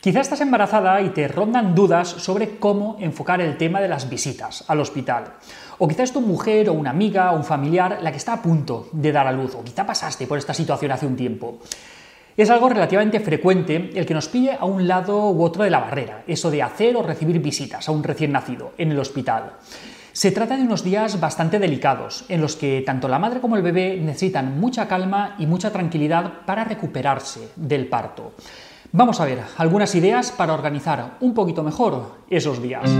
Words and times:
Quizá 0.00 0.20
estás 0.20 0.40
embarazada 0.42 1.02
y 1.02 1.08
te 1.08 1.26
rondan 1.26 1.74
dudas 1.74 2.06
sobre 2.06 2.60
cómo 2.60 2.96
enfocar 3.00 3.40
el 3.40 3.56
tema 3.56 3.80
de 3.80 3.88
las 3.88 4.08
visitas 4.08 4.64
al 4.68 4.78
hospital. 4.78 5.24
O 5.78 5.88
quizá 5.88 6.04
es 6.04 6.12
tu 6.12 6.20
mujer 6.20 6.68
o 6.68 6.72
una 6.72 6.90
amiga 6.90 7.32
o 7.32 7.36
un 7.36 7.42
familiar 7.42 7.98
la 8.00 8.12
que 8.12 8.18
está 8.18 8.34
a 8.34 8.40
punto 8.40 8.88
de 8.92 9.10
dar 9.10 9.26
a 9.26 9.32
luz, 9.32 9.56
o 9.56 9.64
quizá 9.64 9.84
pasaste 9.84 10.28
por 10.28 10.38
esta 10.38 10.54
situación 10.54 10.92
hace 10.92 11.04
un 11.04 11.16
tiempo. 11.16 11.58
Es 12.36 12.48
algo 12.48 12.68
relativamente 12.68 13.18
frecuente 13.18 13.90
el 13.92 14.06
que 14.06 14.14
nos 14.14 14.28
pille 14.28 14.52
a 14.52 14.66
un 14.66 14.86
lado 14.86 15.32
u 15.32 15.42
otro 15.42 15.64
de 15.64 15.70
la 15.70 15.80
barrera, 15.80 16.22
eso 16.28 16.48
de 16.48 16.62
hacer 16.62 16.94
o 16.94 17.02
recibir 17.02 17.40
visitas 17.40 17.88
a 17.88 17.90
un 17.90 18.04
recién 18.04 18.30
nacido 18.30 18.74
en 18.78 18.92
el 18.92 19.00
hospital. 19.00 19.54
Se 20.12 20.30
trata 20.30 20.56
de 20.56 20.62
unos 20.62 20.84
días 20.84 21.18
bastante 21.18 21.58
delicados, 21.58 22.24
en 22.28 22.40
los 22.40 22.54
que 22.54 22.84
tanto 22.86 23.08
la 23.08 23.18
madre 23.18 23.40
como 23.40 23.56
el 23.56 23.62
bebé 23.62 23.98
necesitan 24.00 24.60
mucha 24.60 24.86
calma 24.86 25.34
y 25.40 25.46
mucha 25.46 25.72
tranquilidad 25.72 26.46
para 26.46 26.62
recuperarse 26.62 27.48
del 27.56 27.88
parto. 27.88 28.34
Vamos 28.90 29.20
a 29.20 29.26
ver 29.26 29.42
algunas 29.58 29.94
ideas 29.94 30.32
para 30.32 30.54
organizar 30.54 31.18
un 31.20 31.34
poquito 31.34 31.62
mejor 31.62 32.22
esos 32.30 32.62
días. 32.62 32.90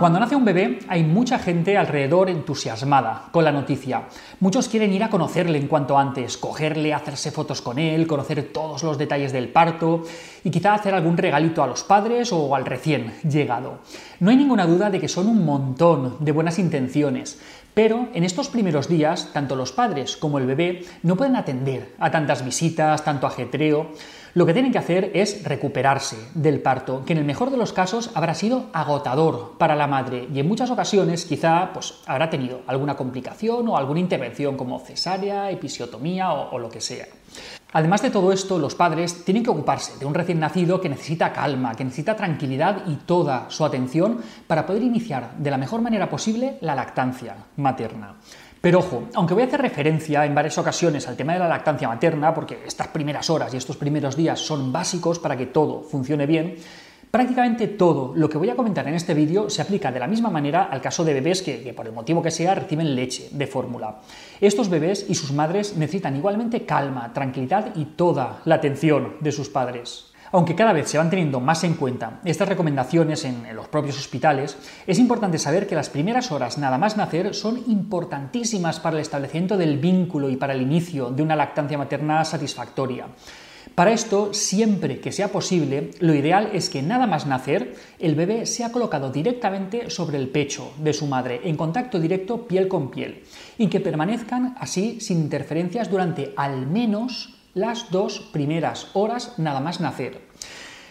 Cuando 0.00 0.20
nace 0.20 0.36
un 0.36 0.44
bebé 0.44 0.78
hay 0.88 1.02
mucha 1.02 1.38
gente 1.38 1.76
alrededor 1.76 2.30
entusiasmada 2.30 3.24
con 3.30 3.44
la 3.44 3.52
noticia. 3.52 4.04
Muchos 4.40 4.68
quieren 4.68 4.92
ir 4.92 5.02
a 5.02 5.10
conocerle 5.10 5.58
en 5.58 5.66
cuanto 5.66 5.98
antes, 5.98 6.38
cogerle, 6.38 6.94
hacerse 6.94 7.30
fotos 7.32 7.60
con 7.60 7.78
él, 7.78 8.06
conocer 8.06 8.50
todos 8.52 8.82
los 8.84 8.96
detalles 8.96 9.32
del 9.32 9.48
parto 9.48 10.04
y 10.44 10.50
quizá 10.50 10.74
hacer 10.74 10.94
algún 10.94 11.18
regalito 11.18 11.62
a 11.62 11.66
los 11.66 11.82
padres 11.82 12.32
o 12.32 12.54
al 12.54 12.64
recién 12.64 13.12
llegado. 13.28 13.80
No 14.20 14.30
hay 14.30 14.36
ninguna 14.36 14.66
duda 14.66 14.88
de 14.88 15.00
que 15.00 15.08
son 15.08 15.26
un 15.26 15.44
montón 15.44 16.16
de 16.20 16.32
buenas 16.32 16.60
intenciones, 16.60 17.40
pero 17.78 18.08
en 18.12 18.24
estos 18.24 18.48
primeros 18.48 18.88
días, 18.88 19.30
tanto 19.32 19.54
los 19.54 19.70
padres 19.70 20.16
como 20.16 20.38
el 20.38 20.46
bebé 20.46 20.82
no 21.04 21.14
pueden 21.14 21.36
atender 21.36 21.94
a 22.00 22.10
tantas 22.10 22.44
visitas, 22.44 23.04
tanto 23.04 23.24
ajetreo. 23.24 23.92
Lo 24.34 24.46
que 24.46 24.52
tienen 24.52 24.72
que 24.72 24.78
hacer 24.78 25.12
es 25.14 25.44
recuperarse 25.44 26.16
del 26.34 26.60
parto, 26.60 27.04
que 27.04 27.12
en 27.12 27.20
el 27.20 27.24
mejor 27.24 27.52
de 27.52 27.56
los 27.56 27.72
casos 27.72 28.10
habrá 28.14 28.34
sido 28.34 28.66
agotador 28.72 29.58
para 29.58 29.76
la 29.76 29.86
madre 29.86 30.26
y 30.34 30.40
en 30.40 30.48
muchas 30.48 30.72
ocasiones 30.72 31.24
quizá 31.24 31.70
pues, 31.72 32.00
habrá 32.06 32.30
tenido 32.30 32.62
alguna 32.66 32.96
complicación 32.96 33.68
o 33.68 33.76
alguna 33.76 34.00
intervención 34.00 34.56
como 34.56 34.80
cesárea, 34.80 35.52
episiotomía 35.52 36.32
o, 36.32 36.56
o 36.56 36.58
lo 36.58 36.70
que 36.70 36.80
sea. 36.80 37.06
Además 37.72 38.00
de 38.00 38.10
todo 38.10 38.32
esto, 38.32 38.58
los 38.58 38.74
padres 38.74 39.24
tienen 39.26 39.42
que 39.42 39.50
ocuparse 39.50 39.98
de 39.98 40.06
un 40.06 40.14
recién 40.14 40.40
nacido 40.40 40.80
que 40.80 40.88
necesita 40.88 41.32
calma, 41.34 41.74
que 41.74 41.84
necesita 41.84 42.16
tranquilidad 42.16 42.84
y 42.86 42.96
toda 42.96 43.50
su 43.50 43.62
atención 43.62 44.20
para 44.46 44.64
poder 44.64 44.82
iniciar 44.82 45.32
de 45.36 45.50
la 45.50 45.58
mejor 45.58 45.82
manera 45.82 46.08
posible 46.08 46.56
la 46.62 46.74
lactancia 46.74 47.36
materna. 47.56 48.14
Pero 48.60 48.78
ojo, 48.78 49.04
aunque 49.14 49.34
voy 49.34 49.42
a 49.42 49.46
hacer 49.46 49.60
referencia 49.60 50.24
en 50.24 50.34
varias 50.34 50.56
ocasiones 50.56 51.06
al 51.06 51.16
tema 51.16 51.34
de 51.34 51.40
la 51.40 51.48
lactancia 51.48 51.88
materna, 51.88 52.34
porque 52.34 52.62
estas 52.66 52.88
primeras 52.88 53.28
horas 53.28 53.52
y 53.52 53.58
estos 53.58 53.76
primeros 53.76 54.16
días 54.16 54.40
son 54.40 54.72
básicos 54.72 55.18
para 55.18 55.36
que 55.36 55.46
todo 55.46 55.82
funcione 55.82 56.26
bien, 56.26 56.56
Prácticamente 57.10 57.68
todo 57.68 58.12
lo 58.14 58.28
que 58.28 58.36
voy 58.36 58.50
a 58.50 58.54
comentar 58.56 58.86
en 58.86 58.94
este 58.94 59.14
vídeo 59.14 59.48
se 59.48 59.62
aplica 59.62 59.90
de 59.90 59.98
la 59.98 60.06
misma 60.06 60.28
manera 60.28 60.64
al 60.64 60.82
caso 60.82 61.04
de 61.04 61.14
bebés 61.14 61.40
que, 61.40 61.72
por 61.74 61.86
el 61.86 61.92
motivo 61.92 62.22
que 62.22 62.30
sea 62.30 62.54
reciben 62.54 62.94
leche 62.94 63.30
de 63.32 63.46
fórmula. 63.46 64.00
Estos 64.42 64.68
bebés 64.68 65.06
y 65.08 65.14
sus 65.14 65.32
madres 65.32 65.74
necesitan 65.76 66.16
igualmente 66.16 66.66
calma, 66.66 67.10
tranquilidad 67.14 67.74
y 67.76 67.86
toda 67.86 68.42
la 68.44 68.56
atención 68.56 69.16
de 69.20 69.32
sus 69.32 69.48
padres. 69.48 70.12
Aunque 70.32 70.54
cada 70.54 70.74
vez 70.74 70.90
se 70.90 70.98
van 70.98 71.08
teniendo 71.08 71.40
más 71.40 71.64
en 71.64 71.74
cuenta 71.74 72.20
estas 72.26 72.48
recomendaciones 72.48 73.24
en, 73.24 73.56
los 73.56 73.68
propios 73.68 73.96
hospitales, 73.96 74.58
es 74.86 74.98
importante 74.98 75.38
saber 75.38 75.66
que 75.66 75.74
las 75.74 75.88
primeras 75.88 76.30
horas 76.30 76.58
nada 76.58 76.76
más 76.76 76.98
nacer 76.98 77.34
son 77.34 77.62
importantísimas 77.68 78.80
para 78.80 78.96
el 78.96 79.02
establecimiento 79.02 79.56
del 79.56 79.78
vínculo 79.78 80.28
y 80.28 80.36
para 80.36 80.52
el 80.52 80.60
inicio 80.60 81.08
de 81.08 81.22
una 81.22 81.36
lactancia 81.36 81.78
materna 81.78 82.22
satisfactoria. 82.26 83.06
Para 83.78 83.92
esto, 83.92 84.34
siempre 84.34 84.98
que 84.98 85.12
sea 85.12 85.28
posible, 85.28 85.92
lo 86.00 86.12
ideal 86.12 86.50
es 86.52 86.68
que 86.68 86.82
nada 86.82 87.06
más 87.06 87.26
nacer, 87.28 87.76
el 88.00 88.16
bebé 88.16 88.44
sea 88.44 88.72
colocado 88.72 89.12
directamente 89.12 89.88
sobre 89.88 90.18
el 90.18 90.30
pecho 90.30 90.72
de 90.78 90.92
su 90.92 91.06
madre, 91.06 91.42
en 91.44 91.56
contacto 91.56 92.00
directo 92.00 92.48
piel 92.48 92.66
con 92.66 92.90
piel, 92.90 93.22
y 93.56 93.68
que 93.68 93.78
permanezcan 93.78 94.56
así 94.58 94.98
sin 95.00 95.18
interferencias 95.18 95.92
durante 95.92 96.32
al 96.36 96.66
menos 96.66 97.36
las 97.54 97.92
dos 97.92 98.18
primeras 98.32 98.88
horas 98.94 99.34
nada 99.38 99.60
más 99.60 99.80
nacer. 99.80 100.27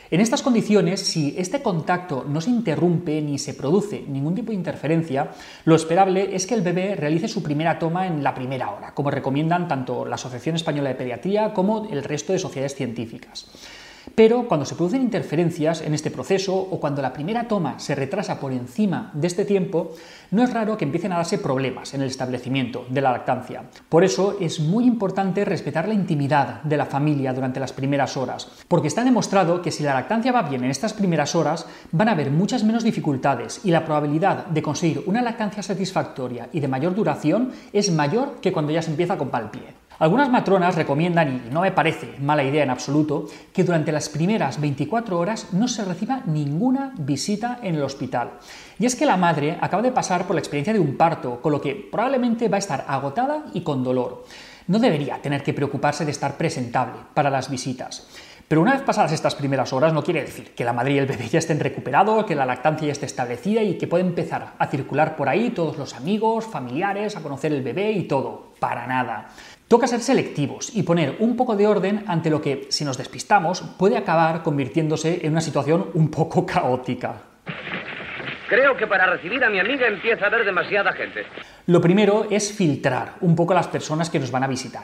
En 0.09 0.21
estas 0.21 0.41
condiciones, 0.41 1.01
si 1.01 1.35
este 1.37 1.61
contacto 1.61 2.25
no 2.27 2.39
se 2.39 2.49
interrumpe 2.49 3.21
ni 3.21 3.37
se 3.37 3.53
produce 3.53 4.05
ningún 4.07 4.35
tipo 4.35 4.51
de 4.51 4.57
interferencia, 4.57 5.31
lo 5.65 5.75
esperable 5.75 6.33
es 6.33 6.47
que 6.47 6.55
el 6.55 6.61
bebé 6.61 6.95
realice 6.95 7.27
su 7.27 7.43
primera 7.43 7.77
toma 7.77 8.07
en 8.07 8.23
la 8.23 8.33
primera 8.33 8.71
hora, 8.71 8.93
como 8.93 9.11
recomiendan 9.11 9.67
tanto 9.67 10.05
la 10.05 10.15
Asociación 10.15 10.55
Española 10.55 10.89
de 10.89 10.95
Pediatría 10.95 11.53
como 11.53 11.89
el 11.89 12.05
resto 12.05 12.31
de 12.31 12.39
sociedades 12.39 12.75
científicas. 12.75 13.47
Pero 14.15 14.47
cuando 14.47 14.65
se 14.65 14.75
producen 14.75 15.01
interferencias 15.01 15.81
en 15.81 15.93
este 15.93 16.11
proceso 16.11 16.55
o 16.55 16.79
cuando 16.79 17.01
la 17.01 17.13
primera 17.13 17.47
toma 17.47 17.79
se 17.79 17.95
retrasa 17.95 18.39
por 18.39 18.51
encima 18.51 19.11
de 19.13 19.27
este 19.27 19.45
tiempo, 19.45 19.91
no 20.31 20.43
es 20.43 20.53
raro 20.53 20.77
que 20.77 20.85
empiecen 20.85 21.13
a 21.13 21.17
darse 21.17 21.37
problemas 21.37 21.93
en 21.93 22.01
el 22.01 22.07
establecimiento 22.07 22.85
de 22.89 23.01
la 23.01 23.11
lactancia. 23.11 23.63
Por 23.89 24.03
eso 24.03 24.37
es 24.39 24.59
muy 24.59 24.85
importante 24.85 25.45
respetar 25.45 25.87
la 25.87 25.93
intimidad 25.93 26.61
de 26.63 26.77
la 26.77 26.85
familia 26.85 27.33
durante 27.33 27.59
las 27.59 27.73
primeras 27.73 28.17
horas, 28.17 28.47
porque 28.67 28.87
está 28.87 29.03
demostrado 29.03 29.61
que 29.61 29.71
si 29.71 29.83
la 29.83 29.93
lactancia 29.93 30.31
va 30.31 30.43
bien 30.43 30.63
en 30.63 30.71
estas 30.71 30.93
primeras 30.93 31.35
horas, 31.35 31.65
van 31.91 32.09
a 32.09 32.13
haber 32.13 32.31
muchas 32.31 32.63
menos 32.63 32.83
dificultades 32.83 33.61
y 33.63 33.71
la 33.71 33.85
probabilidad 33.85 34.47
de 34.47 34.61
conseguir 34.61 35.03
una 35.05 35.21
lactancia 35.21 35.63
satisfactoria 35.63 36.49
y 36.51 36.59
de 36.59 36.67
mayor 36.67 36.95
duración 36.95 37.51
es 37.73 37.91
mayor 37.91 38.39
que 38.41 38.51
cuando 38.51 38.71
ya 38.71 38.81
se 38.81 38.91
empieza 38.91 39.17
con 39.17 39.29
palpie. 39.29 39.86
Algunas 39.99 40.29
matronas 40.29 40.75
recomiendan, 40.75 41.43
y 41.47 41.53
no 41.53 41.61
me 41.61 41.71
parece 41.71 42.15
mala 42.19 42.43
idea 42.43 42.63
en 42.63 42.69
absoluto, 42.69 43.25
que 43.51 43.63
durante 43.63 43.91
las 43.91 44.09
primeras 44.09 44.61
24 44.61 45.17
horas 45.17 45.53
no 45.53 45.67
se 45.67 45.83
reciba 45.83 46.21
ninguna 46.27 46.93
visita 46.99 47.59
en 47.63 47.75
el 47.75 47.81
hospital. 47.81 48.33
Y 48.77 48.85
es 48.85 48.95
que 48.95 49.07
la 49.07 49.17
madre 49.17 49.57
acaba 49.59 49.81
de 49.81 49.91
pasar 49.91 50.27
por 50.27 50.35
la 50.35 50.39
experiencia 50.39 50.73
de 50.73 50.79
un 50.79 50.97
parto, 50.97 51.41
con 51.41 51.51
lo 51.51 51.59
que 51.59 51.73
probablemente 51.91 52.47
va 52.47 52.57
a 52.57 52.59
estar 52.59 52.85
agotada 52.87 53.45
y 53.55 53.61
con 53.61 53.83
dolor. 53.83 54.25
No 54.67 54.77
debería 54.77 55.19
tener 55.19 55.41
que 55.41 55.53
preocuparse 55.53 56.05
de 56.05 56.11
estar 56.11 56.37
presentable 56.37 56.99
para 57.15 57.31
las 57.31 57.49
visitas. 57.49 58.07
Pero 58.47 58.61
una 58.61 58.73
vez 58.73 58.81
pasadas 58.81 59.11
estas 59.11 59.35
primeras 59.35 59.73
horas 59.73 59.91
no 59.91 60.03
quiere 60.03 60.21
decir 60.21 60.53
que 60.55 60.63
la 60.63 60.71
madre 60.71 60.93
y 60.93 60.97
el 60.99 61.05
bebé 61.05 61.27
ya 61.27 61.39
estén 61.39 61.59
recuperados, 61.59 62.25
que 62.25 62.35
la 62.35 62.45
lactancia 62.45 62.87
ya 62.87 62.93
esté 62.93 63.05
establecida 63.05 63.61
y 63.61 63.77
que 63.77 63.87
puede 63.87 64.05
empezar 64.05 64.53
a 64.57 64.67
circular 64.67 65.17
por 65.17 65.27
ahí 65.27 65.49
todos 65.49 65.77
los 65.77 65.95
amigos, 65.95 66.45
familiares, 66.45 67.17
a 67.17 67.21
conocer 67.21 67.51
el 67.51 67.61
bebé 67.61 67.91
y 67.91 68.03
todo. 68.03 68.53
Para 68.59 68.87
nada. 68.87 69.29
Toca 69.67 69.85
ser 69.85 69.99
selectivos 69.99 70.73
y 70.73 70.83
poner 70.83 71.17
un 71.19 71.35
poco 71.35 71.57
de 71.57 71.67
orden 71.67 72.05
ante 72.07 72.29
lo 72.29 72.41
que, 72.41 72.67
si 72.69 72.85
nos 72.85 72.97
despistamos, 72.97 73.61
puede 73.77 73.97
acabar 73.97 74.41
convirtiéndose 74.41 75.25
en 75.25 75.33
una 75.33 75.41
situación 75.41 75.87
un 75.93 76.09
poco 76.09 76.45
caótica. 76.45 77.23
Creo 78.47 78.77
que 78.77 78.87
para 78.87 79.05
recibir 79.05 79.43
a 79.43 79.49
mi 79.49 79.59
amiga 79.59 79.87
empieza 79.87 80.25
a 80.25 80.27
haber 80.29 80.45
demasiada 80.45 80.93
gente. 80.93 81.25
Lo 81.65 81.81
primero 81.81 82.27
es 82.31 82.53
filtrar 82.53 83.15
un 83.19 83.35
poco 83.35 83.53
las 83.53 83.67
personas 83.67 84.09
que 84.09 84.19
nos 84.19 84.31
van 84.31 84.45
a 84.45 84.47
visitar. 84.47 84.83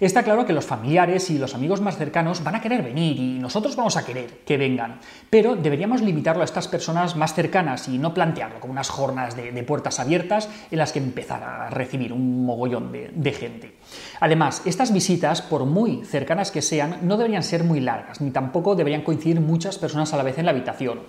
Está 0.00 0.24
claro 0.24 0.44
que 0.44 0.52
los 0.52 0.66
familiares 0.66 1.30
y 1.30 1.38
los 1.38 1.54
amigos 1.54 1.80
más 1.80 1.96
cercanos 1.96 2.42
van 2.42 2.56
a 2.56 2.60
querer 2.60 2.82
venir 2.82 3.16
y 3.16 3.38
nosotros 3.38 3.76
vamos 3.76 3.96
a 3.96 4.04
querer 4.04 4.40
que 4.44 4.56
vengan, 4.56 4.98
pero 5.30 5.54
deberíamos 5.54 6.02
limitarlo 6.02 6.42
a 6.42 6.44
estas 6.44 6.66
personas 6.66 7.14
más 7.14 7.34
cercanas 7.34 7.86
y 7.86 7.98
no 7.98 8.12
plantearlo 8.12 8.58
como 8.58 8.72
unas 8.72 8.90
jornadas 8.90 9.36
de, 9.36 9.62
puertas 9.62 10.00
abiertas 10.00 10.50
en 10.72 10.78
las 10.78 10.92
que 10.92 10.98
empezar 10.98 11.44
a 11.44 11.70
recibir 11.70 12.12
un 12.12 12.44
mogollón 12.44 12.90
de 12.90 13.32
gente. 13.32 13.76
Además, 14.18 14.62
estas 14.64 14.92
visitas, 14.92 15.40
por 15.40 15.64
muy 15.64 16.04
cercanas 16.04 16.50
que 16.50 16.62
sean, 16.62 16.98
no 17.02 17.16
deberían 17.16 17.44
ser 17.44 17.62
muy 17.62 17.78
largas, 17.78 18.20
ni 18.20 18.32
tampoco 18.32 18.74
deberían 18.74 19.02
coincidir 19.02 19.40
muchas 19.40 19.78
personas 19.78 20.12
a 20.12 20.16
la 20.16 20.24
vez 20.24 20.38
en 20.38 20.46
la 20.46 20.50
habitación. 20.50 21.02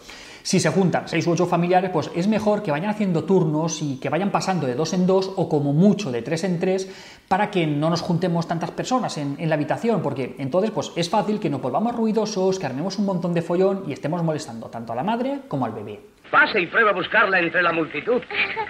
Si 0.45 0.59
se 0.59 0.69
juntan 0.69 1.09
seis 1.09 1.25
u 1.25 1.31
ocho 1.31 1.47
familiares, 1.47 1.89
pues 1.89 2.11
es 2.13 2.27
mejor 2.27 2.61
que 2.61 2.69
vayan 2.69 2.91
haciendo 2.91 3.23
turnos 3.23 3.81
y 3.81 3.97
que 3.97 4.09
vayan 4.09 4.29
pasando 4.29 4.67
de 4.67 4.75
dos 4.75 4.93
en 4.93 5.07
dos 5.07 5.31
o 5.37 5.49
como 5.49 5.73
mucho 5.73 6.11
de 6.11 6.21
tres 6.21 6.43
en 6.43 6.59
tres 6.59 6.87
para 7.27 7.49
que 7.49 7.65
no 7.65 7.89
nos 7.89 8.01
juntemos 8.01 8.47
tantas 8.47 8.69
personas 8.69 9.17
en, 9.17 9.37
en 9.39 9.49
la 9.49 9.55
habitación, 9.55 10.03
porque 10.03 10.35
entonces 10.37 10.69
pues 10.69 10.91
es 10.95 11.09
fácil 11.09 11.39
que 11.39 11.49
nos 11.49 11.63
volvamos 11.63 11.95
ruidosos, 11.95 12.59
que 12.59 12.67
armemos 12.67 12.99
un 12.99 13.05
montón 13.05 13.33
de 13.33 13.41
follón 13.41 13.85
y 13.87 13.93
estemos 13.93 14.21
molestando 14.21 14.67
tanto 14.67 14.93
a 14.93 14.95
la 14.95 15.03
madre 15.03 15.41
como 15.47 15.65
al 15.65 15.71
bebé. 15.71 16.14
Pase 16.31 16.59
y 16.59 16.67
prueba 16.67 16.91
a 16.91 16.93
buscarla 16.93 17.39
entre 17.39 17.61
la 17.61 17.71
multitud. 17.71 18.21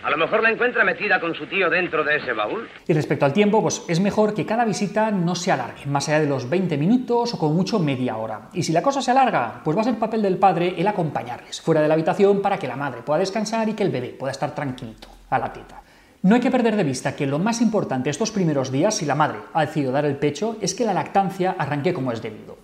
A 0.03 0.09
lo 0.09 0.17
mejor 0.17 0.43
la 0.43 0.51
encuentra 0.51 0.83
metida 0.83 1.19
con 1.19 1.33
su 1.35 1.47
tío 1.47 1.69
dentro 1.69 2.03
de 2.03 2.17
ese 2.17 2.33
baúl. 2.33 2.67
Y 2.87 2.93
respecto 2.93 3.25
al 3.25 3.33
tiempo, 3.33 3.61
pues 3.61 3.83
es 3.87 3.99
mejor 3.99 4.33
que 4.33 4.45
cada 4.45 4.65
visita 4.65 5.11
no 5.11 5.35
se 5.35 5.51
alargue, 5.51 5.85
más 5.85 6.07
allá 6.09 6.19
de 6.19 6.27
los 6.27 6.49
20 6.49 6.77
minutos 6.77 7.33
o 7.33 7.39
con 7.39 7.55
mucho 7.55 7.79
media 7.79 8.17
hora. 8.17 8.49
Y 8.53 8.63
si 8.63 8.71
la 8.71 8.81
cosa 8.81 9.01
se 9.01 9.11
alarga, 9.11 9.61
pues 9.63 9.75
va 9.75 9.81
a 9.81 9.85
ser 9.85 9.97
papel 9.97 10.21
del 10.21 10.37
padre 10.37 10.75
el 10.77 10.87
acompañarles 10.87 11.61
fuera 11.61 11.81
de 11.81 11.87
la 11.87 11.93
habitación 11.93 12.41
para 12.41 12.57
que 12.57 12.67
la 12.67 12.75
madre 12.75 13.01
pueda 13.01 13.19
descansar 13.19 13.67
y 13.69 13.73
que 13.73 13.83
el 13.83 13.91
bebé 13.91 14.09
pueda 14.09 14.31
estar 14.31 14.53
tranquilito 14.53 15.07
a 15.29 15.39
la 15.39 15.51
teta. 15.51 15.81
No 16.25 16.33
hay 16.33 16.41
que 16.41 16.49
perder 16.49 16.75
de 16.75 16.83
vista 16.83 17.15
que 17.15 17.27
lo 17.27 17.37
más 17.37 17.61
importante 17.61 18.09
estos 18.09 18.31
primeros 18.31 18.71
días, 18.71 18.95
si 18.95 19.05
la 19.05 19.13
madre 19.13 19.37
ha 19.53 19.63
decidido 19.63 19.91
dar 19.91 20.05
el 20.05 20.15
pecho, 20.15 20.57
es 20.59 20.73
que 20.73 20.83
la 20.83 20.93
lactancia 20.93 21.55
arranque 21.57 21.93
como 21.93 22.11
es 22.11 22.19
debido. 22.19 22.57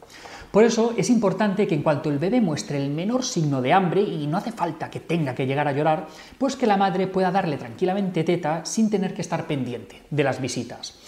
Por 0.51 0.65
eso 0.65 0.94
es 0.98 1.09
importante 1.09 1.65
que 1.65 1.75
en 1.75 1.81
cuanto 1.81 2.09
el 2.09 2.19
bebé 2.19 2.42
muestre 2.42 2.77
el 2.77 2.89
menor 2.89 3.24
signo 3.24 3.62
de 3.62 3.71
hambre, 3.71 4.01
y 4.01 4.27
no 4.27 4.38
hace 4.38 4.51
falta 4.51 4.89
que 4.89 5.00
tenga 5.00 5.33
que 5.33 5.48
llegar 5.48 5.68
a 5.68 5.71
llorar, 5.71 6.07
pues 6.38 6.57
que 6.57 6.68
la 6.68 6.75
madre 6.75 7.07
pueda 7.07 7.31
darle 7.31 7.56
tranquilamente 7.56 8.25
teta 8.25 8.65
sin 8.65 8.89
tener 8.89 9.13
que 9.13 9.21
estar 9.21 9.48
pendiente 9.48 10.01
de 10.09 10.24
las 10.25 10.42
visitas. 10.42 11.00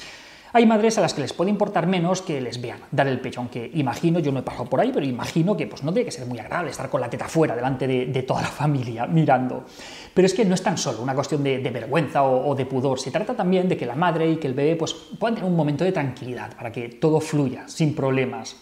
Hay 0.55 0.67
madres 0.67 0.99
a 0.99 1.01
las 1.01 1.15
que 1.15 1.21
les 1.21 1.33
puede 1.33 1.49
importar 1.49 1.87
menos 1.87 2.21
que 2.21 2.39
les 2.39 2.61
vean 2.61 2.79
dar 2.91 3.07
el 3.07 3.19
pecho, 3.19 3.39
aunque 3.39 3.71
imagino, 3.73 4.19
yo 4.19 4.31
no 4.31 4.39
he 4.39 4.43
pasado 4.43 4.65
por 4.65 4.79
ahí, 4.79 4.91
pero 4.93 5.03
imagino 5.03 5.57
que 5.57 5.65
pues, 5.65 5.83
no 5.83 5.91
tiene 5.91 6.05
que 6.05 6.11
ser 6.11 6.27
muy 6.27 6.37
agradable 6.37 6.69
estar 6.69 6.89
con 6.91 7.01
la 7.01 7.09
teta 7.09 7.27
fuera 7.27 7.55
delante 7.55 7.87
de, 7.87 8.23
toda 8.23 8.43
la 8.43 8.47
familia 8.47 9.07
mirando. 9.07 9.65
Pero 10.13 10.27
es 10.27 10.33
que 10.35 10.45
no 10.45 10.53
es 10.53 10.61
tan 10.61 10.77
solo 10.77 11.01
una 11.01 11.15
cuestión 11.15 11.43
de, 11.43 11.57
vergüenza 11.57 12.23
o, 12.23 12.53
de 12.53 12.67
pudor, 12.67 12.99
se 12.99 13.09
trata 13.09 13.33
también 13.35 13.67
de 13.67 13.75
que 13.75 13.87
la 13.87 13.95
madre 13.95 14.29
y 14.29 14.35
que 14.37 14.45
el 14.45 14.53
bebé 14.53 14.75
pues, 14.75 14.93
puedan 14.93 15.35
tener 15.35 15.49
un 15.49 15.57
momento 15.57 15.83
de 15.83 15.91
tranquilidad 15.91 16.55
para 16.55 16.71
que 16.71 16.87
todo 16.87 17.19
fluya 17.19 17.67
sin 17.67 17.95
problemas. 17.95 18.55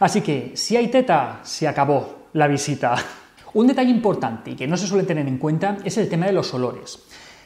Así 0.00 0.20
que 0.20 0.52
si 0.54 0.76
hay 0.76 0.88
teta, 0.88 1.40
se 1.42 1.68
acabó 1.68 2.28
la 2.32 2.46
visita. 2.46 2.96
Un 3.54 3.68
detalle 3.68 3.90
importante 3.90 4.50
y 4.50 4.56
que 4.56 4.66
no 4.66 4.76
se 4.76 4.86
suele 4.86 5.04
tener 5.04 5.28
en 5.28 5.38
cuenta 5.38 5.78
es 5.84 5.96
el 5.96 6.08
tema 6.08 6.26
de 6.26 6.32
los 6.32 6.52
olores. 6.54 6.98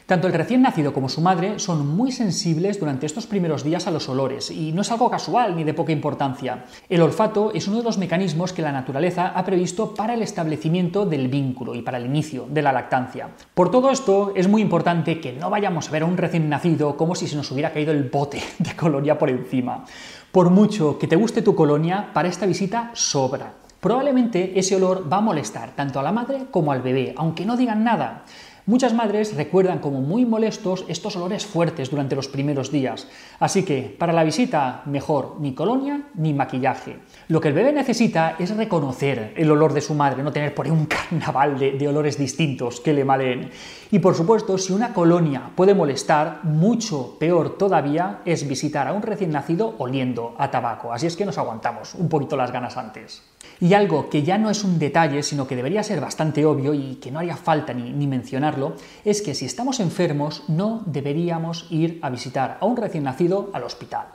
Tanto 0.09 0.27
el 0.27 0.33
recién 0.33 0.63
nacido 0.63 0.95
como 0.95 1.11
su 1.11 1.21
madre 1.21 1.59
son 1.59 1.87
muy 1.87 2.13
sensibles 2.13 2.81
durante 2.81 3.05
estos 3.05 3.27
primeros 3.27 3.63
días 3.63 3.87
a 3.87 3.91
los 3.91 4.09
olores, 4.09 4.51
y 4.51 4.73
no 4.73 4.81
es 4.81 4.91
algo 4.91 5.11
casual 5.11 5.55
ni 5.55 5.65
de 5.65 5.75
poca 5.75 5.93
importancia. 5.93 6.65
El 6.89 7.03
olfato 7.03 7.53
es 7.53 7.69
uno 7.69 7.77
de 7.77 7.83
los 7.83 7.99
mecanismos 7.99 8.55
que 8.55 8.63
la 8.63 8.73
naturaleza 8.73 9.27
ha 9.35 9.45
previsto 9.45 9.93
para 9.93 10.15
el 10.15 10.23
establecimiento 10.23 11.05
del 11.05 11.29
vínculo 11.29 11.75
y 11.75 11.83
para 11.83 11.99
el 11.99 12.07
inicio 12.07 12.47
de 12.49 12.63
la 12.63 12.73
lactancia. 12.73 13.29
Por 13.53 13.71
todo 13.71 13.91
esto, 13.91 14.33
es 14.35 14.49
muy 14.49 14.63
importante 14.63 15.21
que 15.21 15.35
no 15.35 15.51
vayamos 15.51 15.89
a 15.89 15.93
ver 15.93 16.05
a 16.05 16.07
un 16.07 16.17
recién 16.17 16.49
nacido 16.49 16.97
como 16.97 17.15
si 17.15 17.27
se 17.27 17.37
nos 17.37 17.51
hubiera 17.51 17.75
caído 17.75 17.93
el 17.93 18.05
bote 18.05 18.43
de 18.61 18.75
colonia 18.75 19.19
por 19.19 19.29
encima. 19.29 19.85
Por 20.33 20.49
mucho 20.49 20.99
que 20.99 21.07
te 21.07 21.17
guste 21.17 21.43
tu 21.43 21.55
colonia, 21.55 22.09
para 22.15 22.31
esta 22.31 22.47
visita 22.47 22.93
sobra. 22.95 23.53
Probablemente 23.81 24.59
ese 24.59 24.75
olor 24.75 25.07
va 25.11 25.19
a 25.19 25.21
molestar 25.21 25.71
tanto 25.77 26.01
a 26.01 26.03
la 26.03 26.11
madre 26.11 26.47
como 26.51 26.73
al 26.73 26.83
bebé, 26.83 27.15
aunque 27.17 27.47
no 27.47 27.57
digan 27.57 27.85
nada. 27.85 28.25
Muchas 28.69 28.93
madres 28.93 29.35
recuerdan 29.35 29.79
como 29.79 30.03
muy 30.03 30.27
molestos 30.27 30.85
estos 30.89 31.17
olores 31.17 31.47
fuertes 31.47 31.89
durante 31.89 32.15
los 32.15 32.29
primeros 32.29 32.71
días, 32.71 33.09
así 33.41 33.63
que 33.63 33.97
para 33.99 34.13
la 34.13 34.25
visita 34.25 34.83
mejor 34.85 35.37
ni 35.41 35.55
colonia 35.55 36.03
ni 36.17 36.35
maquillaje. 36.35 36.99
Lo 37.29 37.41
que 37.41 37.49
el 37.49 37.55
bebé 37.55 37.73
necesita 37.73 38.37
es 38.39 38.55
reconocer 38.55 39.33
el 39.39 39.51
olor 39.51 39.73
de 39.73 39.81
su 39.81 39.95
madre, 39.95 40.23
no 40.23 40.33
tener 40.33 40.55
por 40.55 40.67
ahí 40.67 40.71
un 40.71 40.85
carnaval 41.11 41.59
de, 41.59 41.89
olores 41.89 42.19
distintos 42.19 42.81
que 42.81 42.93
le 42.93 43.07
maleen. 43.07 43.49
Y 43.91 44.01
por 44.01 44.15
supuesto, 44.15 44.59
si 44.59 44.73
una 44.73 44.93
colonia 44.93 45.51
puede 45.55 45.75
molestar, 45.75 46.41
mucho 46.45 47.17
peor 47.19 47.57
todavía 47.57 48.21
es 48.27 48.47
visitar 48.47 48.87
a 48.87 48.93
un 48.93 49.03
recién 49.03 49.31
nacido 49.31 49.75
oliendo 49.79 50.35
a 50.39 50.51
tabaco, 50.51 50.93
así 50.93 51.07
es 51.07 51.17
que 51.17 51.25
nos 51.25 51.39
aguantamos 51.39 51.95
un 51.95 52.09
poquito 52.09 52.37
las 52.37 52.53
ganas 52.53 52.77
antes. 52.77 53.23
Y 53.61 53.75
algo 53.75 54.09
que 54.09 54.23
ya 54.23 54.39
no 54.39 54.51
es 54.51 54.63
un 54.63 54.79
detalle, 54.79 55.23
sino 55.23 55.47
que 55.47 55.57
debería 55.57 55.83
ser 55.83 56.01
bastante 56.01 56.45
obvio 56.45 56.75
y 56.75 56.97
que 56.97 57.11
no 57.11 57.19
haría 57.19 57.37
falta 57.37 57.73
ni, 57.73 58.07
mencionarlo, 58.07 58.75
es 59.05 59.23
que 59.23 59.35
si 59.35 59.47
estamos 59.47 59.81
enfermos 59.81 60.45
no 60.49 60.83
deberíamos 60.87 61.67
ir 61.71 61.99
a 62.03 62.11
visitar 62.11 62.59
a 62.61 62.67
un 62.67 62.77
recién 62.77 63.05
nacido 63.05 63.51
al 63.53 63.65
hospital. 63.65 64.07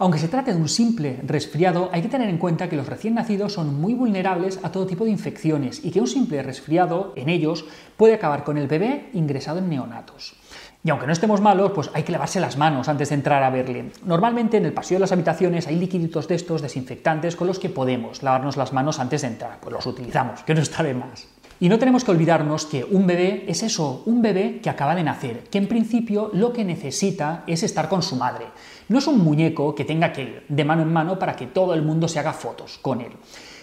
Aunque 0.00 0.18
se 0.18 0.28
trate 0.28 0.54
de 0.54 0.60
un 0.60 0.68
simple 0.68 1.18
resfriado, 1.26 1.90
hay 1.92 2.02
que 2.02 2.08
tener 2.08 2.28
en 2.28 2.38
cuenta 2.38 2.68
que 2.68 2.76
los 2.76 2.86
recién 2.86 3.14
nacidos 3.14 3.54
son 3.54 3.80
muy 3.80 3.94
vulnerables 3.94 4.60
a 4.62 4.70
todo 4.70 4.86
tipo 4.86 5.04
de 5.04 5.10
infecciones 5.10 5.84
y 5.84 5.90
que 5.90 6.00
un 6.00 6.06
simple 6.06 6.40
resfriado 6.44 7.12
en 7.16 7.28
ellos 7.28 7.64
puede 7.96 8.14
acabar 8.14 8.44
con 8.44 8.58
el 8.58 8.68
bebé 8.68 9.10
ingresado 9.12 9.58
en 9.58 9.68
neonatos. 9.68 10.36
Y 10.84 10.90
aunque 10.90 11.06
no 11.08 11.12
estemos 11.12 11.40
malos, 11.40 11.72
pues 11.72 11.90
hay 11.94 12.04
que 12.04 12.12
lavarse 12.12 12.38
las 12.38 12.56
manos 12.56 12.88
antes 12.88 13.08
de 13.08 13.16
entrar 13.16 13.42
a 13.42 13.50
verle. 13.50 13.90
Normalmente 14.04 14.58
en 14.58 14.66
el 14.66 14.72
pasillo 14.72 14.98
de 14.98 15.00
las 15.00 15.12
habitaciones 15.12 15.66
hay 15.66 15.74
liquiditos 15.74 16.28
de 16.28 16.36
estos 16.36 16.62
desinfectantes 16.62 17.34
con 17.34 17.48
los 17.48 17.58
que 17.58 17.68
podemos 17.68 18.22
lavarnos 18.22 18.56
las 18.56 18.72
manos 18.72 19.00
antes 19.00 19.22
de 19.22 19.28
entrar. 19.28 19.58
Pues 19.60 19.72
los 19.72 19.86
utilizamos, 19.86 20.44
que 20.44 20.54
no 20.54 20.60
está 20.60 20.84
de 20.84 20.94
más. 20.94 21.26
Y 21.60 21.68
no 21.68 21.78
tenemos 21.80 22.04
que 22.04 22.12
olvidarnos 22.12 22.66
que 22.66 22.84
un 22.84 23.06
bebé 23.06 23.44
es 23.48 23.64
eso, 23.64 24.02
un 24.06 24.22
bebé 24.22 24.60
que 24.62 24.70
acaba 24.70 24.94
de 24.94 25.02
nacer, 25.02 25.44
que 25.50 25.58
en 25.58 25.66
principio 25.66 26.30
lo 26.32 26.52
que 26.52 26.64
necesita 26.64 27.42
es 27.48 27.64
estar 27.64 27.88
con 27.88 28.02
su 28.02 28.14
madre. 28.14 28.46
No 28.88 28.98
es 28.98 29.06
un 29.08 29.18
muñeco 29.18 29.74
que 29.74 29.84
tenga 29.84 30.12
que 30.12 30.22
ir 30.22 30.44
de 30.48 30.64
mano 30.64 30.82
en 30.82 30.92
mano 30.92 31.18
para 31.18 31.34
que 31.34 31.46
todo 31.46 31.74
el 31.74 31.82
mundo 31.82 32.06
se 32.06 32.20
haga 32.20 32.32
fotos 32.32 32.78
con 32.78 33.00
él. 33.00 33.12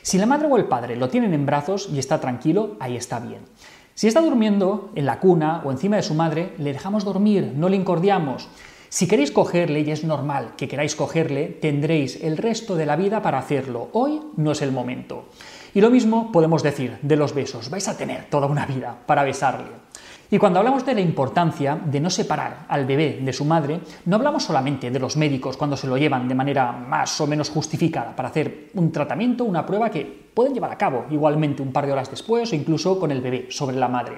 Si 0.02 0.18
la 0.18 0.26
madre 0.26 0.48
o 0.52 0.58
el 0.58 0.66
padre 0.66 0.98
lo 0.98 1.10
tienen 1.10 1.34
en 1.34 1.46
brazos 1.46 1.90
y 1.92 1.98
está 1.98 2.20
tranquilo, 2.20 2.76
ahí 2.82 2.98
está 2.98 3.20
bien. 3.20 3.42
Si 3.94 4.08
está 4.08 4.20
durmiendo 4.20 4.92
en 4.96 5.06
la 5.06 5.22
cuna 5.22 5.62
o 5.64 5.72
encima 5.72 5.96
de 5.96 6.04
su 6.04 6.16
madre, 6.16 6.54
le 6.58 6.74
dejamos 6.74 7.06
dormir, 7.06 7.54
no 7.56 7.70
le 7.70 7.78
incordiamos. 7.78 8.50
Si 8.96 9.08
queréis 9.08 9.32
cogerle, 9.32 9.82
y 9.82 9.92
es 9.92 10.06
normal 10.06 10.54
que 10.56 10.70
queráis 10.70 10.96
cogerle, 10.96 11.48
tendréis 11.48 12.24
el 12.24 12.38
resto 12.38 12.78
de 12.78 12.86
la 12.86 12.96
vida 12.96 13.22
para 13.22 13.40
hacerlo. 13.40 13.90
Hoy 13.92 14.22
no 14.38 14.54
es 14.54 14.62
el 14.62 14.72
momento. 14.72 15.26
Y 15.74 15.82
lo 15.82 15.92
mismo 15.92 16.32
podemos 16.32 16.64
decir 16.64 16.98
de 17.02 17.18
los 17.18 17.36
besos. 17.36 17.70
Vais 17.70 17.90
a 17.90 17.98
tener 17.98 18.30
toda 18.30 18.48
una 18.48 18.66
vida 18.66 18.96
para 19.06 19.26
besarle. 19.26 19.68
Y 20.32 20.38
cuando 20.38 20.60
hablamos 20.60 20.86
de 20.86 20.94
la 20.94 21.02
importancia 21.02 21.78
de 21.86 22.00
no 22.00 22.10
separar 22.10 22.68
al 22.70 22.86
bebé 22.86 23.20
de 23.22 23.34
su 23.34 23.44
madre, 23.44 23.82
no 24.06 24.16
hablamos 24.16 24.44
solamente 24.44 24.90
de 24.90 25.00
los 25.00 25.18
médicos 25.18 25.58
cuando 25.58 25.76
se 25.76 25.88
lo 25.88 25.98
llevan 25.98 26.30
de 26.30 26.36
manera 26.36 26.72
más 26.72 27.20
o 27.20 27.28
menos 27.28 27.50
justificada 27.50 28.16
para 28.16 28.30
hacer 28.30 28.70
un 28.76 28.94
tratamiento, 28.94 29.44
una 29.44 29.66
prueba 29.66 29.92
que 29.92 30.26
pueden 30.34 30.54
llevar 30.54 30.72
a 30.72 30.78
cabo 30.78 31.06
igualmente 31.12 31.62
un 31.62 31.74
par 31.74 31.86
de 31.86 31.92
horas 31.92 32.10
después 32.10 32.50
o 32.50 32.56
incluso 32.56 32.98
con 32.98 33.12
el 33.12 33.20
bebé 33.20 33.48
sobre 33.50 33.76
la 33.76 33.90
madre. 33.90 34.16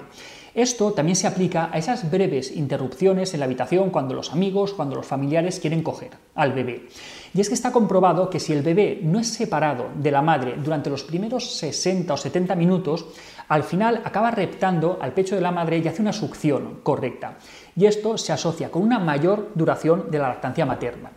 Esto 0.58 0.92
también 0.92 1.14
se 1.14 1.28
aplica 1.28 1.70
a 1.72 1.78
esas 1.78 2.10
breves 2.10 2.50
interrupciones 2.50 3.32
en 3.32 3.38
la 3.38 3.46
habitación 3.46 3.90
cuando 3.90 4.12
los 4.12 4.32
amigos, 4.32 4.72
cuando 4.72 4.96
los 4.96 5.06
familiares 5.06 5.60
quieren 5.60 5.84
coger 5.84 6.10
al 6.34 6.52
bebé. 6.52 6.88
Y 7.32 7.40
es 7.40 7.46
que 7.46 7.54
está 7.54 7.70
comprobado 7.70 8.28
que 8.28 8.40
si 8.40 8.52
el 8.52 8.62
bebé 8.62 8.98
no 9.00 9.20
es 9.20 9.28
separado 9.28 9.86
de 9.94 10.10
la 10.10 10.20
madre 10.20 10.56
durante 10.56 10.90
los 10.90 11.04
primeros 11.04 11.58
60 11.58 12.12
o 12.12 12.16
70 12.16 12.56
minutos, 12.56 13.06
al 13.46 13.62
final 13.62 14.02
acaba 14.04 14.32
reptando 14.32 14.98
al 15.00 15.12
pecho 15.12 15.36
de 15.36 15.42
la 15.42 15.52
madre 15.52 15.78
y 15.78 15.86
hace 15.86 16.02
una 16.02 16.12
succión 16.12 16.80
correcta. 16.82 17.38
Y 17.76 17.86
esto 17.86 18.18
se 18.18 18.32
asocia 18.32 18.68
con 18.68 18.82
una 18.82 18.98
mayor 18.98 19.52
duración 19.54 20.10
de 20.10 20.18
la 20.18 20.26
lactancia 20.26 20.66
materna. 20.66 21.12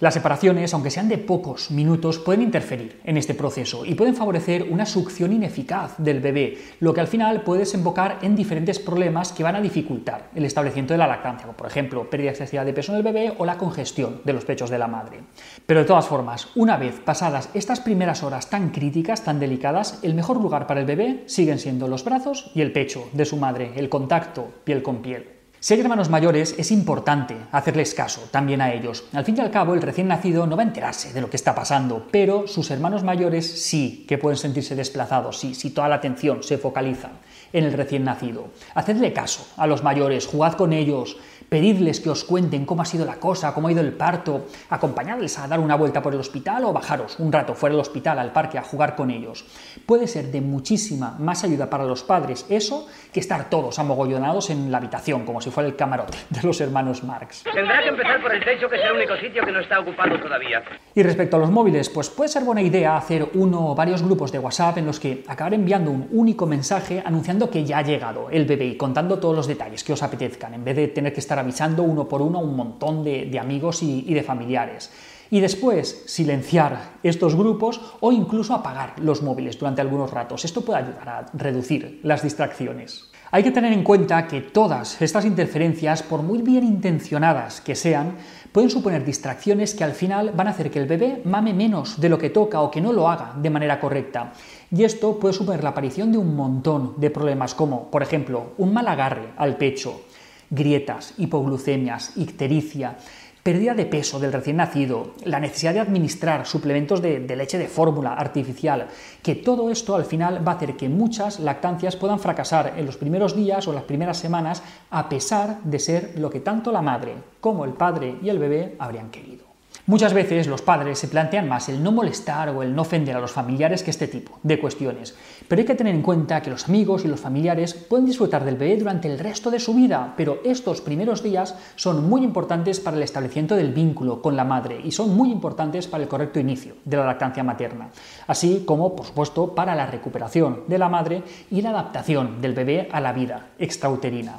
Las 0.00 0.14
separaciones, 0.14 0.72
aunque 0.74 0.92
sean 0.92 1.08
de 1.08 1.18
pocos 1.18 1.72
minutos, 1.72 2.20
pueden 2.20 2.42
interferir 2.42 3.00
en 3.02 3.16
este 3.16 3.34
proceso 3.34 3.84
y 3.84 3.96
pueden 3.96 4.14
favorecer 4.14 4.62
una 4.70 4.86
succión 4.86 5.32
ineficaz 5.32 5.96
del 5.98 6.20
bebé, 6.20 6.56
lo 6.78 6.94
que 6.94 7.00
al 7.00 7.08
final 7.08 7.42
puede 7.42 7.62
desembocar 7.62 8.20
en 8.22 8.36
diferentes 8.36 8.78
problemas 8.78 9.32
que 9.32 9.42
van 9.42 9.56
a 9.56 9.60
dificultar 9.60 10.30
el 10.36 10.44
establecimiento 10.44 10.94
de 10.94 10.98
la 10.98 11.08
lactancia, 11.08 11.46
como 11.46 11.56
por 11.56 11.66
ejemplo 11.66 12.08
pérdida 12.08 12.30
excesiva 12.30 12.64
de 12.64 12.72
peso 12.72 12.92
en 12.92 12.98
el 12.98 13.02
bebé 13.02 13.34
o 13.38 13.44
la 13.44 13.58
congestión 13.58 14.20
de 14.24 14.34
los 14.34 14.44
pechos 14.44 14.70
de 14.70 14.78
la 14.78 14.86
madre. 14.86 15.18
Pero 15.66 15.80
de 15.80 15.86
todas 15.86 16.06
formas, 16.06 16.46
una 16.54 16.76
vez 16.76 17.00
pasadas 17.00 17.48
estas 17.54 17.80
primeras 17.80 18.22
horas 18.22 18.48
tan 18.50 18.70
críticas, 18.70 19.24
tan 19.24 19.40
delicadas, 19.40 19.98
el 20.02 20.14
mejor 20.14 20.36
lugar 20.40 20.68
para 20.68 20.78
el 20.78 20.86
bebé 20.86 21.24
siguen 21.26 21.58
siendo 21.58 21.88
los 21.88 22.04
brazos 22.04 22.52
y 22.54 22.60
el 22.60 22.70
pecho 22.70 23.08
de 23.14 23.24
su 23.24 23.36
madre, 23.36 23.72
el 23.74 23.88
contacto 23.88 24.48
piel 24.62 24.80
con 24.80 25.02
piel. 25.02 25.37
Si 25.60 25.74
hay 25.74 25.80
hermanos 25.80 26.08
mayores, 26.08 26.54
es 26.56 26.70
importante 26.70 27.36
hacerles 27.50 27.92
caso 27.92 28.20
también 28.30 28.60
a 28.60 28.72
ellos. 28.72 29.02
Al 29.12 29.24
fin 29.24 29.36
y 29.36 29.40
al 29.40 29.50
cabo, 29.50 29.74
el 29.74 29.82
recién 29.82 30.06
nacido 30.06 30.46
no 30.46 30.56
va 30.56 30.62
a 30.62 30.66
enterarse 30.66 31.12
de 31.12 31.20
lo 31.20 31.28
que 31.28 31.36
está 31.36 31.52
pasando, 31.52 32.06
pero 32.12 32.46
sus 32.46 32.70
hermanos 32.70 33.02
mayores 33.02 33.64
sí 33.64 34.04
que 34.06 34.18
pueden 34.18 34.36
sentirse 34.36 34.76
desplazados, 34.76 35.40
sí, 35.40 35.56
si 35.56 35.70
toda 35.70 35.88
la 35.88 35.96
atención 35.96 36.44
se 36.44 36.58
focaliza 36.58 37.10
en 37.52 37.64
el 37.64 37.72
recién 37.72 38.04
nacido. 38.04 38.50
Hacedle 38.76 39.12
caso 39.12 39.48
a 39.56 39.66
los 39.66 39.82
mayores, 39.82 40.28
jugad 40.28 40.52
con 40.52 40.72
ellos, 40.72 41.16
pedidles 41.48 42.00
que 42.00 42.10
os 42.10 42.24
cuenten 42.24 42.66
cómo 42.66 42.82
ha 42.82 42.84
sido 42.84 43.04
la 43.04 43.16
cosa, 43.16 43.54
cómo 43.54 43.68
ha 43.68 43.72
ido 43.72 43.80
el 43.80 43.92
parto, 43.92 44.46
acompañadles 44.70 45.38
a 45.38 45.48
dar 45.48 45.60
una 45.60 45.76
vuelta 45.76 46.02
por 46.02 46.14
el 46.14 46.20
hospital 46.20 46.64
o 46.64 46.72
bajaros 46.72 47.18
un 47.18 47.32
rato 47.32 47.54
fuera 47.54 47.74
del 47.74 47.80
hospital 47.80 48.18
al 48.18 48.32
parque 48.32 48.58
a 48.58 48.62
jugar 48.62 48.96
con 48.96 49.10
ellos. 49.10 49.44
Puede 49.86 50.06
ser 50.06 50.26
de 50.26 50.40
muchísima 50.40 51.16
más 51.18 51.44
ayuda 51.44 51.70
para 51.70 51.84
los 51.84 52.02
padres 52.02 52.46
eso 52.48 52.86
que 53.12 53.20
estar 53.20 53.48
todos 53.48 53.78
amogollonados 53.78 54.50
en 54.50 54.70
la 54.70 54.78
habitación, 54.78 55.24
como 55.24 55.40
si 55.40 55.50
fuera 55.50 55.68
el 55.68 55.76
camarote 55.76 56.18
de 56.28 56.42
los 56.42 56.60
hermanos 56.60 57.02
Marx. 57.04 57.44
Tendrá 57.44 57.82
que 57.82 57.88
empezar 57.88 58.20
por 58.22 58.34
el 58.34 58.44
techo, 58.44 58.68
que 58.68 58.76
es 58.76 58.82
el 58.84 58.92
único 58.92 59.16
sitio 59.16 59.44
que 59.44 59.52
no 59.52 59.60
está 59.60 59.80
ocupado 59.80 60.20
todavía. 60.20 60.62
Y 60.94 61.02
respecto 61.02 61.36
a 61.36 61.40
los 61.40 61.50
móviles, 61.50 61.88
pues 61.88 62.10
puede 62.10 62.28
ser 62.28 62.44
buena 62.44 62.62
idea 62.62 62.96
hacer 62.96 63.28
uno 63.34 63.70
o 63.70 63.74
varios 63.74 64.02
grupos 64.02 64.32
de 64.32 64.38
WhatsApp 64.38 64.78
en 64.78 64.86
los 64.86 65.00
que 65.00 65.24
acabar 65.26 65.54
enviando 65.54 65.90
un 65.90 66.08
único 66.12 66.46
mensaje 66.46 67.02
anunciando 67.04 67.50
que 67.50 67.64
ya 67.64 67.78
ha 67.78 67.82
llegado 67.82 68.28
el 68.30 68.44
bebé 68.44 68.66
y 68.66 68.76
contando 68.76 69.18
todos 69.18 69.34
los 69.34 69.46
detalles 69.46 69.84
que 69.84 69.92
os 69.92 70.02
apetezcan, 70.02 70.54
en 70.54 70.64
vez 70.64 70.76
de 70.76 70.88
tener 70.88 71.12
que 71.12 71.20
estar 71.20 71.37
avisando 71.38 71.82
uno 71.82 72.08
por 72.08 72.22
uno 72.22 72.38
a 72.38 72.42
un 72.42 72.56
montón 72.56 73.04
de, 73.04 73.38
amigos 73.38 73.82
y, 73.82 74.04
y 74.06 74.14
de 74.14 74.22
familiares 74.22 74.90
y 75.30 75.40
después 75.40 76.04
silenciar 76.06 76.92
estos 77.02 77.34
grupos 77.34 77.80
o 78.00 78.12
incluso 78.12 78.54
apagar 78.54 78.94
los 78.98 79.22
móviles 79.22 79.58
durante 79.58 79.82
algunos 79.82 80.10
ratos. 80.10 80.44
Esto 80.44 80.62
puede 80.62 80.80
ayudar 80.80 81.08
a 81.08 81.26
reducir 81.34 82.00
las 82.02 82.22
distracciones. 82.22 83.10
Hay 83.30 83.42
que 83.42 83.50
tener 83.50 83.74
en 83.74 83.84
cuenta 83.84 84.26
que 84.26 84.40
todas 84.40 85.02
estas 85.02 85.26
interferencias, 85.26 86.02
por 86.02 86.22
muy 86.22 86.40
bien 86.40 86.64
intencionadas 86.64 87.60
que 87.60 87.74
sean, 87.74 88.14
pueden 88.52 88.70
suponer 88.70 89.04
distracciones 89.04 89.74
que 89.74 89.84
al 89.84 89.92
final 89.92 90.32
van 90.34 90.46
a 90.46 90.50
hacer 90.50 90.70
que 90.70 90.78
el 90.78 90.86
bebé 90.86 91.20
mame 91.26 91.52
menos 91.52 92.00
de 92.00 92.08
lo 92.08 92.16
que 92.16 92.30
toca 92.30 92.62
o 92.62 92.70
que 92.70 92.80
no 92.80 92.90
lo 92.90 93.06
haga 93.06 93.34
de 93.36 93.50
manera 93.50 93.80
correcta. 93.80 94.32
Y 94.70 94.84
esto 94.84 95.18
puede 95.18 95.34
suponer 95.34 95.62
la 95.62 95.70
aparición 95.70 96.10
de 96.10 96.16
un 96.16 96.34
montón 96.34 96.94
de 96.96 97.10
problemas 97.10 97.54
como, 97.54 97.90
por 97.90 98.02
ejemplo, 98.02 98.52
un 98.56 98.72
mal 98.72 98.88
agarre 98.88 99.28
al 99.36 99.56
pecho, 99.56 100.00
grietas, 100.50 101.14
hipoglucemias, 101.18 102.16
ictericia, 102.16 102.96
pérdida 103.42 103.72
de 103.72 103.86
peso 103.86 104.20
del 104.20 104.32
recién 104.32 104.56
nacido, 104.56 105.14
la 105.24 105.40
necesidad 105.40 105.72
de 105.72 105.80
administrar 105.80 106.44
suplementos 106.46 107.00
de, 107.00 107.20
leche 107.34 107.56
de 107.56 107.66
fórmula 107.68 108.12
artificial, 108.12 108.88
que 109.22 109.36
todo 109.36 109.70
esto 109.70 109.96
al 109.96 110.04
final 110.04 110.46
va 110.46 110.52
a 110.52 110.54
hacer 110.56 110.76
que 110.76 110.90
muchas 110.90 111.40
lactancias 111.40 111.96
puedan 111.96 112.20
fracasar 112.20 112.74
en 112.76 112.84
los 112.84 112.98
primeros 112.98 113.34
días 113.34 113.66
o 113.66 113.72
las 113.72 113.84
primeras 113.84 114.18
semanas 114.18 114.62
a 114.90 115.08
pesar 115.08 115.62
de 115.62 115.78
ser 115.78 116.12
lo 116.18 116.28
que 116.28 116.40
tanto 116.40 116.72
la 116.72 116.82
madre 116.82 117.14
como 117.40 117.64
el 117.64 117.72
padre 117.72 118.16
y 118.22 118.28
el 118.28 118.38
bebé 118.38 118.76
habrían 118.78 119.10
querido. 119.10 119.47
Muchas 119.88 120.12
veces 120.12 120.48
los 120.48 120.60
padres 120.60 120.98
se 120.98 121.08
plantean 121.08 121.48
más 121.48 121.70
el 121.70 121.82
no 121.82 121.92
molestar 121.92 122.50
o 122.50 122.62
el 122.62 122.74
no 122.74 122.82
ofender 122.82 123.16
a 123.16 123.20
los 123.20 123.32
familiares 123.32 123.82
que 123.82 123.90
este 123.90 124.06
tipo 124.06 124.38
de 124.42 124.60
cuestiones. 124.60 125.16
Pero 125.48 125.60
hay 125.60 125.66
que 125.66 125.74
tener 125.74 125.94
en 125.94 126.02
cuenta 126.02 126.42
que 126.42 126.50
los 126.50 126.68
amigos 126.68 127.06
y 127.06 127.08
los 127.08 127.18
familiares 127.18 127.72
pueden 127.72 128.04
disfrutar 128.04 128.44
del 128.44 128.58
bebé 128.58 128.76
durante 128.76 129.10
el 129.10 129.18
resto 129.18 129.50
de 129.50 129.58
su 129.58 129.72
vida, 129.72 130.12
pero 130.14 130.40
estos 130.44 130.82
primeros 130.82 131.22
días 131.22 131.54
son 131.76 132.06
muy 132.06 132.22
importantes 132.22 132.80
para 132.80 132.98
el 132.98 133.02
establecimiento 133.02 133.56
del 133.56 133.72
vínculo 133.72 134.20
con 134.20 134.36
la 134.36 134.44
madre 134.44 134.78
y 134.84 134.90
son 134.90 135.16
muy 135.16 135.32
importantes 135.32 135.88
para 135.88 136.02
el 136.02 136.08
correcto 136.10 136.38
inicio 136.38 136.74
de 136.84 136.98
la 136.98 137.06
lactancia 137.06 137.42
materna, 137.42 137.88
así 138.26 138.64
como, 138.66 138.94
por 138.94 139.06
supuesto, 139.06 139.54
para 139.54 139.74
la 139.74 139.86
recuperación 139.86 140.64
de 140.68 140.76
la 140.76 140.90
madre 140.90 141.22
y 141.50 141.62
la 141.62 141.70
adaptación 141.70 142.42
del 142.42 142.52
bebé 142.52 142.90
a 142.92 143.00
la 143.00 143.14
vida 143.14 143.52
extrauterina. 143.58 144.34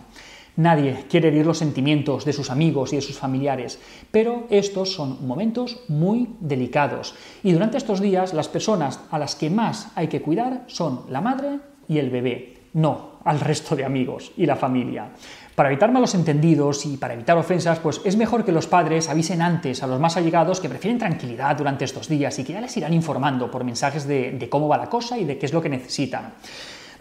Nadie 0.60 1.06
quiere 1.10 1.30
herir 1.30 1.46
los 1.46 1.58
sentimientos 1.58 2.26
de 2.26 2.34
sus 2.34 2.50
amigos 2.50 2.92
y 2.92 2.98
de 2.98 3.02
sus 3.02 3.18
familiares, 3.18 3.80
pero 4.12 4.46
estos 4.50 4.94
son 4.94 5.26
momentos 5.26 5.80
muy 5.88 6.36
delicados. 6.42 7.16
Y 7.44 7.54
durante 7.54 7.78
estos 7.78 8.02
días 8.02 8.34
las 8.34 8.50
personas 8.50 9.00
a 9.10 9.18
las 9.18 9.36
que 9.36 9.50
más 9.50 9.88
hay 9.96 10.10
que 10.10 10.22
cuidar 10.22 10.66
son 10.68 11.04
la 11.08 11.22
madre 11.22 11.60
y 11.88 11.98
el 12.00 12.10
bebé, 12.10 12.58
no 12.74 13.12
al 13.24 13.40
resto 13.40 13.74
de 13.74 13.86
amigos 13.86 14.34
y 14.36 14.46
la 14.46 14.58
familia. 14.58 15.12
Para 15.56 15.70
evitar 15.70 15.94
malos 15.94 16.14
entendidos 16.14 16.86
y 16.86 16.98
para 16.98 17.14
evitar 17.14 17.38
ofensas, 17.38 17.80
pues 17.80 18.02
es 18.04 18.18
mejor 18.18 18.44
que 18.44 18.52
los 18.52 18.68
padres 18.68 19.08
avisen 19.08 19.42
antes 19.42 19.82
a 19.82 19.88
los 19.88 20.02
más 20.02 20.18
allegados 20.18 20.60
que 20.60 20.68
prefieren 20.68 21.00
tranquilidad 21.00 21.56
durante 21.56 21.86
estos 21.86 22.10
días 22.10 22.38
y 22.38 22.44
que 22.44 22.52
ya 22.52 22.60
les 22.60 22.76
irán 22.76 22.94
informando 22.94 23.50
por 23.50 23.64
mensajes 23.64 24.06
de, 24.06 24.34
de 24.34 24.50
cómo 24.50 24.68
va 24.68 24.78
la 24.78 24.90
cosa 24.90 25.18
y 25.18 25.24
de 25.24 25.38
qué 25.38 25.46
es 25.46 25.54
lo 25.54 25.62
que 25.62 25.70
necesitan. 25.70 26.34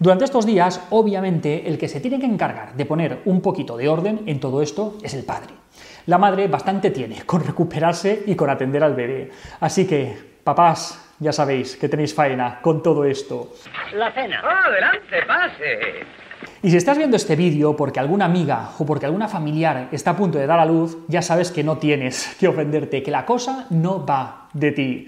Durante 0.01 0.25
estos 0.25 0.47
días, 0.47 0.81
obviamente, 0.91 1.69
el 1.69 1.77
que 1.77 1.89
se 1.89 1.99
tiene 2.01 2.21
que 2.21 2.27
encargar 2.27 2.75
de 2.75 2.87
poner 2.87 3.23
un 3.25 3.41
poquito 3.41 3.77
de 3.77 3.89
orden 3.89 4.23
en 4.27 4.39
todo 4.39 4.63
esto 4.63 4.97
es 5.03 5.13
el 5.15 5.25
padre. 5.25 5.55
La 6.07 6.19
madre 6.19 6.47
bastante 6.47 6.93
tiene 6.93 7.23
con 7.27 7.45
recuperarse 7.45 8.23
y 8.27 8.37
con 8.37 8.49
atender 8.49 8.85
al 8.85 8.95
bebé. 8.95 9.33
Así 9.59 9.89
que, 9.89 10.17
papás, 10.45 11.15
ya 11.19 11.33
sabéis 11.33 11.77
que 11.77 11.89
tenéis 11.89 12.15
faena 12.15 12.61
con 12.63 12.81
todo 12.81 13.05
esto. 13.05 13.55
La 13.93 14.13
cena. 14.13 14.41
Oh, 14.45 14.69
adelante, 14.69 15.17
pase. 15.27 16.07
Y 16.63 16.71
si 16.71 16.77
estás 16.77 16.97
viendo 16.97 17.17
este 17.17 17.35
vídeo 17.35 17.75
porque 17.75 17.99
alguna 17.99 18.27
amiga 18.27 18.71
o 18.79 18.87
porque 18.87 19.07
alguna 19.07 19.27
familiar 19.27 19.89
está 19.91 20.13
a 20.13 20.17
punto 20.17 20.39
de 20.39 20.47
dar 20.47 20.61
a 20.61 20.65
luz, 20.65 20.97
ya 21.09 21.23
sabes 21.23 21.51
que 21.51 21.65
no 21.65 21.79
tienes 21.79 22.37
que 22.39 22.47
ofenderte, 22.47 23.03
que 23.03 23.11
la 23.11 23.27
cosa 23.27 23.67
no 23.71 24.07
va 24.07 24.49
de 24.53 24.71
ti. 24.71 25.07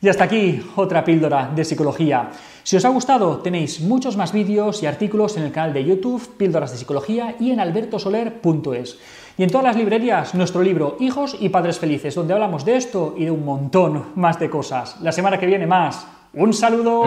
Y 0.00 0.08
hasta 0.08 0.24
aquí 0.24 0.60
otra 0.74 1.04
píldora 1.04 1.48
de 1.54 1.64
psicología. 1.64 2.28
Si 2.66 2.74
os 2.74 2.84
ha 2.84 2.88
gustado, 2.88 3.38
tenéis 3.38 3.80
muchos 3.80 4.16
más 4.16 4.32
vídeos 4.32 4.82
y 4.82 4.86
artículos 4.86 5.36
en 5.36 5.44
el 5.44 5.52
canal 5.52 5.72
de 5.72 5.84
YouTube 5.84 6.28
Píldoras 6.36 6.72
de 6.72 6.78
Psicología 6.78 7.36
y 7.38 7.52
en 7.52 7.60
albertosoler.es. 7.60 8.98
Y 9.38 9.44
en 9.44 9.50
todas 9.50 9.66
las 9.66 9.76
librerías, 9.76 10.34
nuestro 10.34 10.62
libro 10.62 10.96
Hijos 10.98 11.36
y 11.38 11.50
Padres 11.50 11.78
Felices, 11.78 12.16
donde 12.16 12.34
hablamos 12.34 12.64
de 12.64 12.74
esto 12.74 13.14
y 13.16 13.26
de 13.26 13.30
un 13.30 13.44
montón 13.44 14.06
más 14.16 14.40
de 14.40 14.50
cosas. 14.50 15.00
La 15.00 15.12
semana 15.12 15.38
que 15.38 15.46
viene 15.46 15.68
más. 15.68 16.08
Un 16.34 16.52
saludo. 16.52 17.04